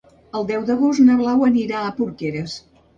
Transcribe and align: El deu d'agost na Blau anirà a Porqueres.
El 0.39 0.47
deu 0.51 0.63
d'agost 0.69 1.05
na 1.11 1.19
Blau 1.21 1.47
anirà 1.51 1.85
a 1.85 1.95
Porqueres. 2.03 2.63